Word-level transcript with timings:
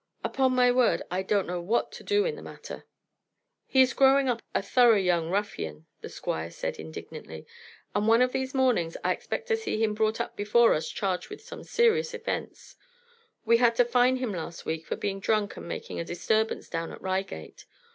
Upon 0.23 0.55
my 0.55 0.71
word, 0.71 1.03
I 1.11 1.21
don't 1.21 1.45
know 1.45 1.61
what 1.61 1.91
to 1.91 2.03
do 2.03 2.25
in 2.25 2.35
the 2.35 2.41
matter." 2.41 2.87
"He 3.67 3.83
is 3.83 3.93
growing 3.93 4.29
up 4.29 4.41
a 4.51 4.63
thorough 4.63 4.97
young 4.97 5.29
ruffian," 5.29 5.85
the 6.01 6.09
Squire 6.09 6.49
said 6.49 6.77
indignantly, 6.79 7.45
"and 7.93 8.07
one 8.07 8.23
of 8.23 8.31
these 8.31 8.55
mornings 8.55 8.97
I 9.03 9.11
expect 9.11 9.47
to 9.49 9.55
see 9.55 9.77
him 9.83 9.93
brought 9.93 10.19
up 10.19 10.35
before 10.35 10.73
us 10.73 10.89
charged 10.89 11.29
with 11.29 11.43
some 11.43 11.63
serious 11.63 12.15
offense. 12.15 12.77
We 13.45 13.57
had 13.57 13.75
to 13.75 13.85
fine 13.85 14.15
him 14.15 14.31
last 14.33 14.65
week 14.65 14.87
for 14.87 14.95
being 14.95 15.19
drunk 15.19 15.55
and 15.55 15.67
making 15.67 15.99
a 15.99 16.03
disturbance 16.03 16.67
down 16.67 16.91
at 16.91 16.99
Reigate. 16.99 17.67